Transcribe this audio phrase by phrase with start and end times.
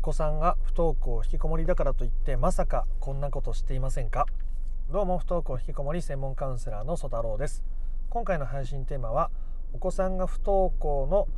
[0.00, 4.26] 子さんが不登校引きこもりだからといってまさかこんなことしていませんか？
[4.90, 7.62] どうも不登校引きこもり専門カウンセラーの曽太郎です。
[8.08, 9.30] 今回の配信テーマは
[9.72, 11.28] お子さんが不登校の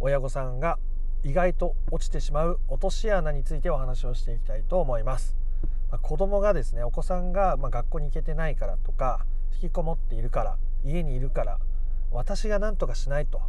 [0.00, 0.78] 親御さんが
[1.22, 5.36] 意外と落ちてしまう落とし穴についてお話をしていきたいと思います、
[5.90, 11.58] まあ、子供がですねお子さんがま学校に行けてないからとか引きこもっているから家にいるから
[12.10, 13.42] 私が何とかしないと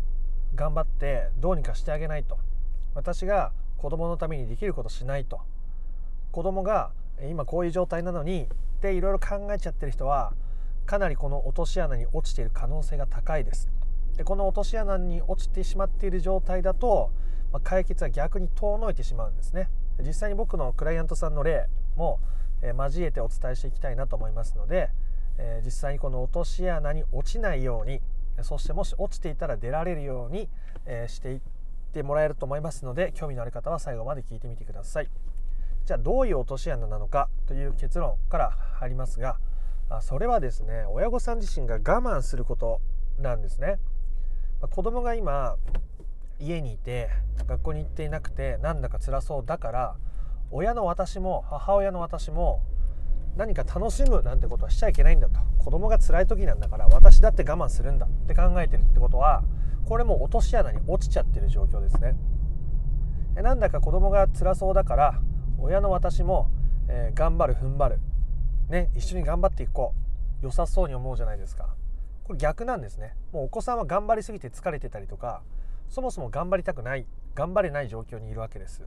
[0.55, 2.37] 頑張ってどうにかしてあげないと
[2.95, 5.39] 私が子供のためにできることしないと。
[6.31, 6.91] 子供が
[7.29, 8.47] 今こういう状態なのにっ
[8.81, 10.33] ていろいろ考えちゃってる人は
[10.85, 13.69] かなりこの落とし穴に落ちている可能性が高いです。
[14.17, 17.11] でこの落とし穴に落ちてしまっている状態だと、
[17.53, 19.69] まあ、解決は逆に遠のいてしまうんですね。
[19.99, 22.19] 実際に僕のクライアントさんの例も、
[22.61, 24.89] えー、交えてお伝えしていきたいなと思いますので、
[25.37, 28.01] えー、実際にこの落とし穴に落ちないように
[28.41, 30.49] そしてもし落ちていたら出られるように、
[30.85, 31.58] えー、していって
[31.89, 35.09] てもらえると思いますので興味のある方は最後まで聞いてみてください。
[35.85, 39.37] じゃあどういう落とし穴なのかという結論から入りますが
[40.01, 42.79] それはですね親御さん自身が我慢すること
[43.17, 43.79] なんですね。
[44.69, 45.55] 子供が今
[46.39, 47.09] 家にいて
[47.47, 49.95] 学校に行っていなくてなんだか辛そうだから
[50.51, 52.61] 親の私も母親の私も
[53.35, 55.39] 何か楽しむなんてことはしちゃいけないんだと。
[55.57, 59.43] 子供が辛い時なんだから私だって我慢するんだって考えてるってことは
[59.85, 62.15] これも落とし穴に落ちちゃってる状況ですね。
[63.35, 65.21] なんだか子供が辛そうだから
[65.59, 66.49] 親の私も、
[66.87, 67.99] えー、頑張る踏ん張る。
[68.69, 69.93] ね一緒に頑張っていこ
[70.41, 70.45] う。
[70.45, 71.75] 良さそうに思うじゃないですか。
[72.23, 73.15] これ逆なんですね。
[73.33, 75.41] もうお子さんは頑張りすぎて疲れてたりとか
[75.89, 77.05] そもそも頑張りたくない
[77.35, 78.83] 頑張れない状況にいるわけです。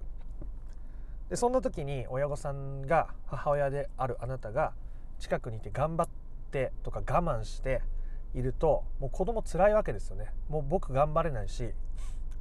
[1.28, 4.72] でそんな時に親御さんが母親であるあなたが
[5.18, 6.08] 近くにいて頑張っ
[6.50, 7.82] てとか我慢して
[8.34, 10.32] いるともう子供辛いわけですよね。
[10.48, 11.70] もう僕頑張れないし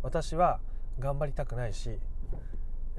[0.04, 0.60] 私は
[1.00, 2.00] 頑張りたくないし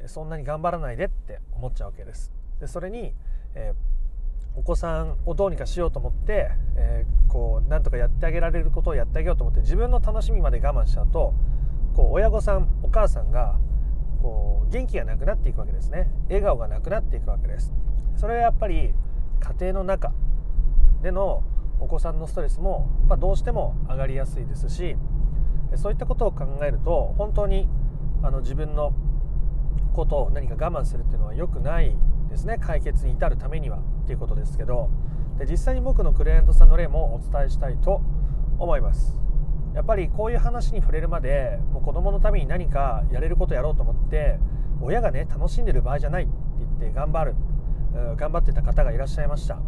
[0.06, 2.32] そんなに頑張らないでって思っちゃうわけです。
[2.60, 3.14] でそれに、
[3.54, 11.34] えー、お子さんをどうにかしようと思って、えー、こうなんとかやってあげられることをやってあげようと思って自分の楽しみまで我慢しちゃうと
[11.94, 13.58] こう親御さんお母さんが
[14.20, 16.10] こう元気がなくなっていくわけですね。
[16.28, 17.72] 笑顔がなくなっていくわけです。
[18.16, 18.94] それはやっぱり
[19.40, 20.12] 家庭の中
[21.02, 21.42] での
[21.82, 24.96] お子さんのストレスも、まあ、どうしても上がりやすいですし
[25.76, 27.68] そういったことを考えると本当に
[28.22, 28.94] あの自分の
[29.92, 31.96] ことを何か我慢するっていうのは良くない
[32.30, 32.56] ですね。
[32.58, 34.88] 解決に至るためにはっていうことですけど。
[35.38, 38.02] で実際に僕のクライアントさんの例もお伝えしたいと
[38.58, 39.16] 思います。
[39.74, 44.38] やっぱりこういう話に触れるまでもう子供のために何かやれることやろうと思って
[44.82, 47.34] 親がね楽しんでる場合じゃないって言って頑張る
[48.16, 49.58] 頑張ってた方がいらっしゃいました。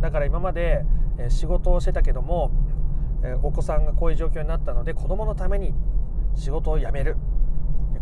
[0.00, 0.84] だから今まで
[1.28, 2.50] 仕事をしてたけども
[3.42, 5.74] お子さんがこういう状況になったので子供のために
[6.34, 7.16] 仕事を辞める。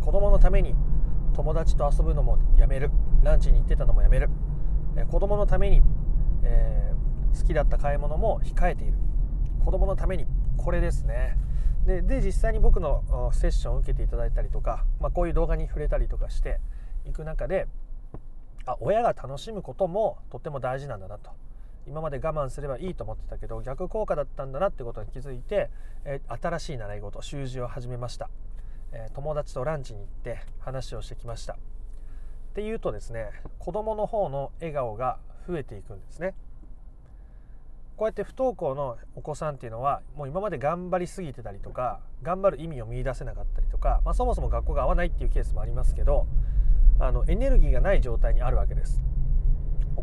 [0.01, 0.75] 子供のために
[1.35, 2.91] 友達と遊ぶのもやめる。
[3.23, 4.29] ランチに行ってたのもやめる。
[5.11, 5.83] 子供のために、
[6.45, 8.95] えー、好きだった買い物も控えている。
[9.65, 10.27] 子供のために
[10.57, 11.37] これですね。
[11.87, 16.61] でで実際に僕のセッションを受けていただいたりとか、まあ、こういう動画に触れたりとかして
[17.07, 17.67] いく中で
[18.67, 21.31] あ親が楽しむこともとっても大事なんだなと。
[21.89, 25.71] 今まで我慢すればいいと思ってたけど逆効果だったんだなってことに気づいて、
[26.05, 28.31] え新しい習い事習字を始めました、
[28.93, 31.55] え友達とランチに行って話をしてきました。
[31.55, 31.57] っ
[32.55, 36.35] ていうとですね子供の方の笑顔が増えていくんですね。
[37.97, 46.27] こうやって不登校のお子さんっていうのはもう今まで頑張りすぎてたりとか頑張る意味を見いだせなかったりとか、まあ、そもそも学校が合わないっていうケースもありますけど
[47.01, 49.03] あのエネルギーがない状態にあるわけです。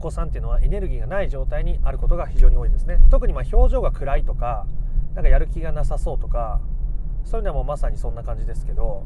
[0.05, 2.99] 子さんっていうのはエネルギーがない状態にあることが非常に多いですね。
[3.09, 4.67] 特にま表情が暗いとか
[5.15, 6.61] なんかやる気がなさそうとか
[7.23, 9.03] そういうのはもうまさにそんな感じですけど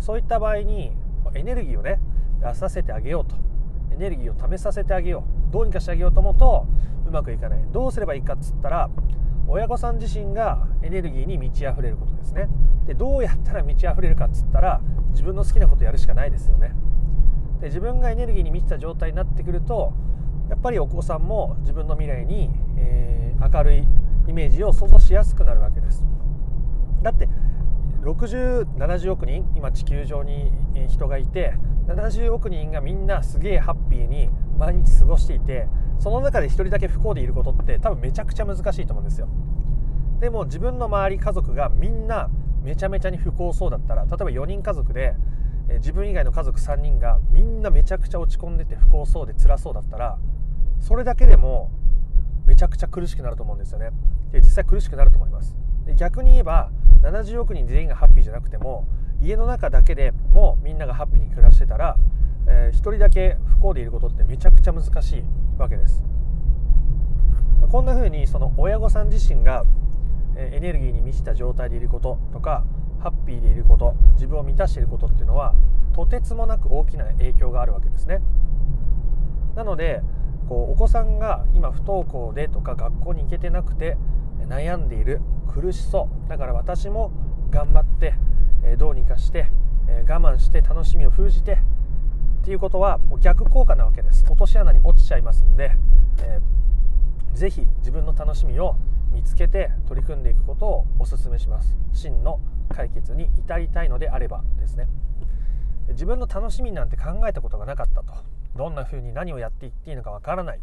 [0.00, 0.92] そういった場合に
[1.34, 2.00] エネルギーをね
[2.40, 3.36] 出させてあげようと。
[3.92, 5.52] エネルギーを貯めさせてあげよう。
[5.52, 6.66] どうにかしてあげようと思うと
[7.06, 7.64] うまくいかない。
[7.72, 8.90] どうすればいいかっつったら
[9.48, 12.48] 親御さん自身がエネルギーに満ち溢れることですね。
[12.86, 14.80] でどうやったら満ち溢れるかっつったら
[15.10, 16.74] 自分の好きなことやるしかないですよね。
[17.60, 19.92] で自分がエネルギーに満ちた状態になってくると
[20.52, 23.88] やっぱりお子さんも自分の未来に、えー、明るい
[24.28, 26.04] イメージを想像しやすくなるわけです。
[27.00, 27.26] だって
[28.02, 30.52] 6070億人今地球上に
[30.88, 31.54] 人がいて
[31.86, 34.28] 70億人がみんなすげえハッピーに
[34.58, 35.68] 毎日過ごしていて
[35.98, 39.28] その中で1人だけ不幸でいることって多分めちゃくちゃ難しいと思うんですよ。
[40.20, 42.28] でも自分の周り家族がみんな
[42.62, 45.16] めちゃめちゃに不幸そうだったら例えば4人家族で
[45.78, 50.18] 自分以外の家族3人がみんなめちゃくちゃ落ち込んでて不幸そうで辛そうだったら
[50.82, 51.70] それだけでも
[52.44, 53.90] めちゃくちゃ苦しくなると思うんですよね。
[54.32, 55.56] で実際苦しくなると思います。
[55.96, 56.70] 逆に言えば
[57.02, 58.86] 70億人全員がハッピーじゃなくても
[59.20, 61.96] 家の中だけでもみんながハッピーに暮らしてたら、
[62.48, 65.24] え一人だけ不幸でいることってめちゃくちゃ難しい
[65.56, 66.02] わけです。
[67.70, 69.64] こんな風にその親御さん自身が
[70.36, 72.64] エネルギーに満ちた状態でいることとか
[72.98, 75.54] ハッピーでいること自分を満たしていることっていうのは
[75.94, 78.20] とてつもなく大きな影響があるわけですね。
[79.54, 80.02] なので
[80.52, 83.96] こうお子さんが今不登校でとか学校に行けてなくて
[84.48, 86.28] 悩んでいる苦しそう。
[86.28, 87.10] だから私も
[87.50, 88.16] 頑張って
[88.76, 89.46] どうにかして
[90.06, 94.26] 我慢して楽しみを封じてっていうことはもう逆効果なわけです。
[94.28, 95.72] 落とし穴に落ちちゃいますんで、
[96.22, 98.76] えー、ぜひ自分の楽しみを
[99.10, 101.78] 見つけて取り組んでいくことをお勧めします。
[101.92, 104.86] 真の解決に至りたいのであればですね。
[105.88, 108.41] 自分の楽しみなんて考えたことがなかったと。
[108.56, 110.60] どんな風に何をやっていっていいのかわからない。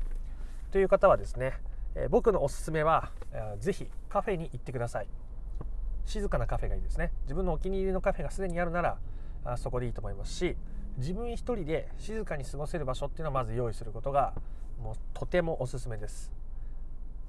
[0.71, 1.53] という方はですね、
[1.95, 5.07] えー、僕のおすすめは、えー、ぜひカフェに行ってください。
[6.05, 7.11] 静かなカフェがいいですね。
[7.23, 8.97] 自分のお気に入りのカフェがすでにあるなら
[9.45, 10.55] あそこでいいと思いますし
[10.97, 14.33] 自分一人で静かに過ごせる場所っていうのはまず用意することが
[14.81, 16.31] もうとてもおすすめです。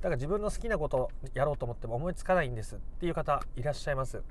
[0.01, 4.23] だから自分の好きなことをやろうと思っても思いつかないんですっていう方いらっしゃいます。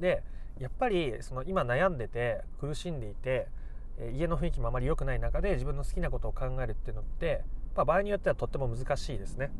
[0.00, 0.22] で
[0.58, 3.46] やっぱりその今悩んでて苦しんでいて
[4.12, 7.44] 家の雰囲気もあまり良くない中で自分の好きなことを考えるっていうのって、
[7.74, 9.50] まあ、場合によってはとっても難しいですね。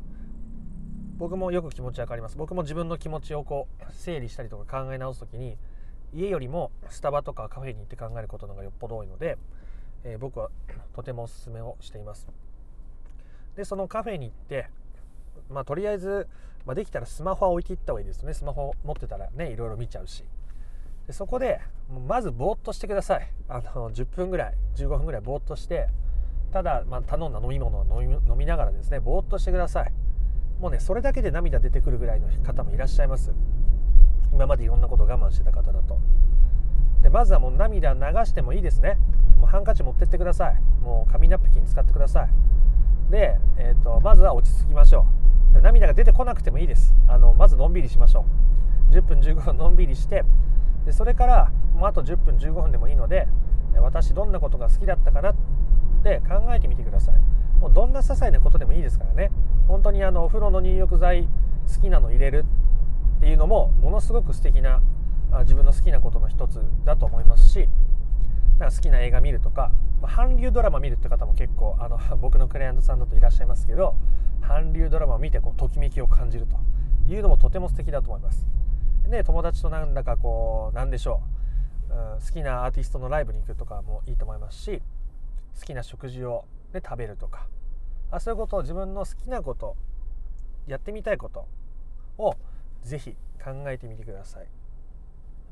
[1.17, 2.37] 僕もよく気持ち分かります。
[2.37, 5.56] 僕も自分の気持ちをこう整理したりとか考え直す時に
[6.12, 9.38] 家よりもスタバとかカフェに行って考えることの方がよっぽど多いので、
[10.05, 10.50] えー、僕は
[10.94, 12.29] とてもおすすめをしています。
[13.56, 14.69] でそのカフェに行って
[15.49, 16.29] まあとりあえず、
[16.67, 18.35] まあ、できたらスマホは置いていった方がいいですね。
[18.35, 20.25] スマホ持ってたらねいろいろ見ちゃうし。
[21.06, 21.61] でそこで
[22.08, 23.32] まずぼーっとしてください。
[23.49, 25.88] あの10分ぐらい15分ぐらいぼーっとして
[26.53, 29.93] ただ、まあ、頼んだ飲み物を飲みながらですねぼーっとしてください。
[30.61, 33.32] もうねそれだけで涙出てくるぐらいの方もいらっしゃいます。
[34.32, 35.99] 今までいろんなことを我慢してた方だと。
[37.03, 38.99] でまずはもう涙流してもいいですね。
[39.38, 40.61] もうハンカチ持ってってください。
[40.82, 42.29] もう紙ナプキン使ってください。
[43.11, 45.06] で、えーと、まずは落ち着きましょ
[45.55, 45.61] う。
[45.61, 46.94] 涙が出てこなくてもいいです。
[47.06, 48.25] あのまずのんびりしましょ
[48.91, 48.94] う。
[48.94, 50.25] 10分15分のんびりして
[50.87, 53.29] でそれからもうあと10分15分でもいいので
[53.81, 55.35] 私どんなことが好きだったかなっ
[56.03, 57.15] て考えてみてください
[57.61, 59.31] もうどんな些細なことでもいいですからね
[59.69, 61.29] 本当にあのお風呂の入浴剤
[61.75, 62.44] 好きなの入れる
[63.19, 64.81] っていうのもものすごく素敵な
[65.41, 67.69] 自分の好きなことの一つだと思いますし
[68.61, 69.71] 好きな映画見るとか、
[70.03, 73.97] 韓流ドラマ見るって方も結構あの 僕のクライアントさんだといらっしゃいますけど
[74.41, 76.56] 韓流ドラマを見てこうときめきを感じると
[77.12, 78.47] いうのもとても素敵だと思います。
[79.11, 81.23] で友達となんだかこうなんでしょ
[81.91, 84.82] う、うん、好きなアーティストのライブに行くとかもいいと思いますし
[85.58, 86.44] 好きな食事を、
[86.75, 87.47] ね、食べるとか。
[88.11, 89.76] あそういうことを自分の好きなこと
[90.67, 91.47] やってみたいこと
[92.19, 92.37] を
[92.82, 94.47] ぜひ考えてみてください。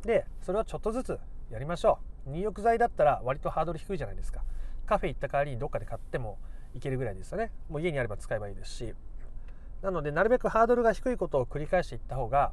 [0.04, 1.18] でそれをちょっとずつ
[1.50, 2.30] やりましょう。
[2.30, 4.42] 入浴剤だったら割とハードル低いじゃないですか。
[4.86, 6.38] カフェ行った代わりにどっかで買っても
[6.74, 7.52] いけるぐらいですよね。
[7.68, 8.94] もう家にあれば使えばいいですし。
[9.82, 12.52] なのでなるべくハードルが低いことを繰り返していった方が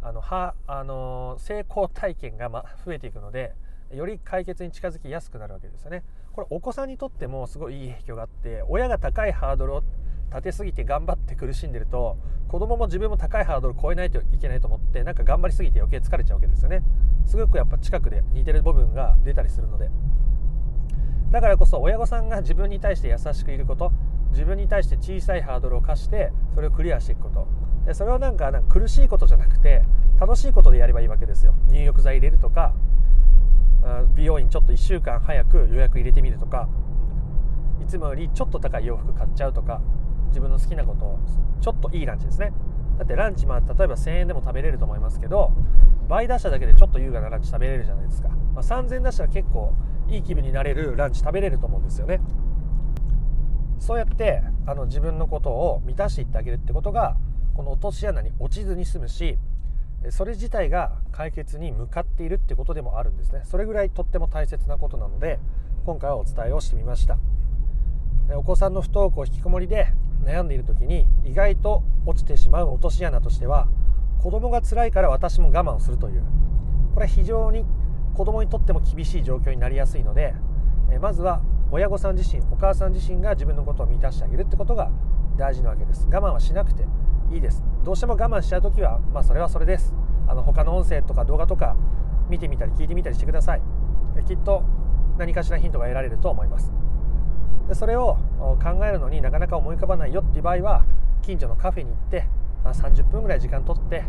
[0.00, 3.54] あのはあの成功体験が、ま、増えていくので
[3.92, 6.04] より解決に近づきやすくなるわけですよね。
[6.32, 9.82] これお子さんにとってもすごいいい影響があって親が高いハードルを
[10.30, 12.16] 立てすぎて頑張って苦しんでると
[12.48, 16.82] 子供も自分も高いハードルを超えないといけないと思ってなんか頑張りすぎて余計疲れちゃうわけですよね。
[17.26, 19.90] すごくやっぱ近くで似てる部分が出たりするので。
[21.30, 23.92] だからこそ親御さんが自分に対して優しくいること
[24.30, 27.67] 自分に対して小さいハードルを課してそれをクリアしていくこと。
[27.88, 29.82] でそれをなんかなんか苦しいことじゃなくて
[30.20, 31.54] 楽しいことでやればいいわけですよ。
[31.68, 32.74] 入浴剤入れるとか
[34.14, 36.68] 美容院ちょっと1週間早く予約入れてみるとか
[37.80, 39.80] いつもよりちょっと高い洋服買っちゃうとか
[40.26, 41.18] 自分の好きなことを
[41.62, 42.52] ちょっといいランチですね。
[42.98, 45.52] だってランチまあ例えば1000円でも食べれると思いますけど
[46.08, 49.72] 倍出しただけでちょっと優雅なランチ食べれるじゃないですか、まあ、3000出したら結構
[50.08, 52.20] いい気分になれるランチ食べれると思うんですよね。
[53.78, 57.16] そうやってあの自分のことを満たしていってあげるってことが
[57.58, 59.36] この落とし穴に落ちずに済むし
[60.10, 63.42] それ自体が解決に向かっているってことでもあるんですね。
[63.46, 65.40] それぐらいとっても大切なことなので
[65.84, 67.18] 今回はお伝えをしてみました。
[68.36, 69.88] お子さんの不登校引きこもりで
[70.22, 73.66] 悩んでいる時に意外と落ちてしまう落とし穴としては
[74.22, 76.22] 子供が辛いから私も我慢をするという。
[76.94, 77.66] これは非常に
[78.14, 80.32] 子供にとっても厳しい状況になりやすいので
[81.00, 84.92] まずは親御さん自身お母さん自身が自分のことを満たしてあげるってことが
[85.36, 86.06] 大事なわけです。
[86.08, 86.84] 我慢はしなくて
[87.30, 87.62] いいです。
[87.84, 89.94] どうしても我慢しちゃう時はまあそれはそれです。
[90.26, 91.76] あの他の音声とか動画とか
[92.28, 93.62] 見てみたり聞いてみたりしてください。
[94.26, 94.62] きっと
[95.16, 96.72] 何かしらヒントが得られると思います。
[97.68, 98.16] でそれを
[98.62, 100.84] 考えるのになかなか思い浮かばないよっていう場合は
[101.22, 102.26] 近所のカフェに行って、
[102.64, 104.04] あ、30分ぐらい時間とって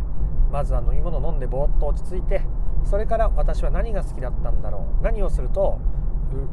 [0.50, 2.42] まずは飲み物飲んでぼーっと落ち着いて
[2.84, 5.78] それから私は何が好きだったんだろう何をすると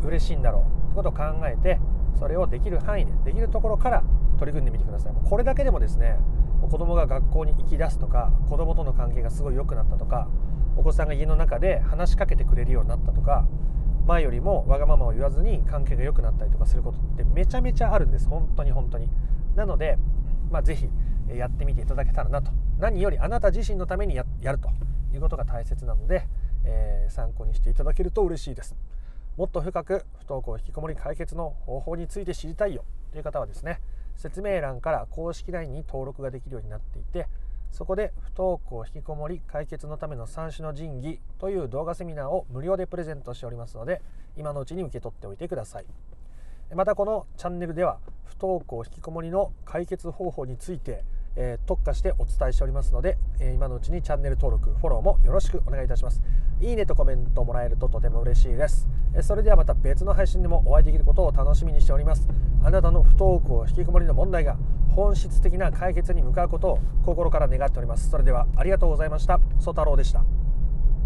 [0.04, 1.80] 嬉しいんだろうってことを考えて
[2.20, 4.04] それをできる範囲でできるところから
[4.38, 5.14] 取り組んでみてください。
[5.30, 6.20] これだけでもですね
[6.62, 10.28] 子供が学校に行き出すとか子供との関係がすごい良くなったとか
[10.76, 13.48] お子さんが家の中で話しかけてくれるようになったとか
[14.06, 18.28] 前よりもわがままを言わずに関係が良くなったりとかすることってめちゃめちゃあるんです。
[18.30, 19.10] 本当に本当に。
[19.56, 19.98] なので、
[20.50, 20.88] まあ、ぜひ
[21.36, 22.52] やってみていただけたらなと。
[22.80, 24.70] 何よりあなた自身のためにやると。
[25.14, 26.28] いうことが大切なので、
[26.64, 28.76] えー、参考にしていただけると嬉しいです。
[29.36, 32.84] もっと深く不登校引きこもり解決の方法について知りたいよ。
[33.12, 33.80] という方はですね
[34.18, 37.28] 説明欄から公式 LINE に登録ができるようになっていて
[37.72, 44.02] そこで不登校引きこもり解決のための三種の神器という動画セミナーを無料でプレゼントしておりますので
[44.36, 45.86] 今のうちに受け取っておいてください。
[46.76, 51.06] またこのチャンネルでは不登校引きこもりの解決方法について
[51.38, 56.22] え特化してお伝えしておりますので、え今のうちにチャンネル登録フォローもよろしくお願いいたします。
[56.60, 58.88] いいねとコメントもらえるととても嬉しいです、
[59.22, 62.28] それではまた別の配信でもお会いできることを楽しみにしております。
[62.64, 64.58] あなたの不登校引きこもりの問題が
[64.90, 68.10] 本質的な解決に向かうことを心から願っております。
[68.10, 69.40] それではありがとうございました。
[69.60, 70.24] ソ太郎でした。